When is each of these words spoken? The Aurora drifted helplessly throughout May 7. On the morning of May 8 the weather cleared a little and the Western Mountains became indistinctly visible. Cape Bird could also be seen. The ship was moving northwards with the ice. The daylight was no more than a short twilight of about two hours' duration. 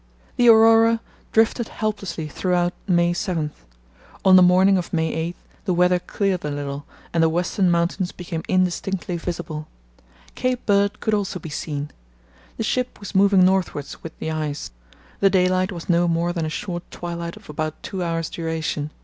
The 0.35 0.47
Aurora 0.49 0.99
drifted 1.31 1.67
helplessly 1.67 2.27
throughout 2.27 2.73
May 2.87 3.13
7. 3.13 3.51
On 4.25 4.35
the 4.35 4.41
morning 4.41 4.75
of 4.79 4.91
May 4.91 5.13
8 5.13 5.35
the 5.65 5.75
weather 5.75 5.99
cleared 5.99 6.43
a 6.43 6.49
little 6.49 6.87
and 7.13 7.21
the 7.21 7.29
Western 7.29 7.69
Mountains 7.69 8.11
became 8.11 8.41
indistinctly 8.49 9.17
visible. 9.17 9.67
Cape 10.33 10.65
Bird 10.65 11.01
could 11.01 11.13
also 11.13 11.37
be 11.37 11.49
seen. 11.49 11.91
The 12.57 12.63
ship 12.63 12.99
was 12.99 13.13
moving 13.13 13.45
northwards 13.45 14.01
with 14.01 14.17
the 14.17 14.31
ice. 14.31 14.71
The 15.19 15.29
daylight 15.29 15.71
was 15.71 15.87
no 15.87 16.07
more 16.07 16.33
than 16.33 16.47
a 16.47 16.49
short 16.49 16.81
twilight 16.89 17.37
of 17.37 17.47
about 17.47 17.83
two 17.83 18.01
hours' 18.01 18.31
duration. 18.31 18.89